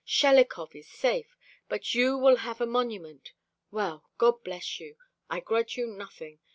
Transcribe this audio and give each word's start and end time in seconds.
Shelikov 0.03 0.75
is 0.75 0.87
safe; 0.87 1.37
but 1.69 1.93
you 1.93 2.17
will 2.17 2.37
have 2.37 2.59
a 2.59 2.65
monument. 2.65 3.33
Well, 3.69 4.09
God 4.17 4.43
bless 4.43 4.79
you. 4.79 4.95
I 5.29 5.41
grudge 5.41 5.77
you 5.77 5.85
nothing. 5.85 6.39